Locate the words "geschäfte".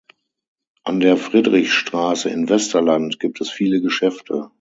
3.81-4.49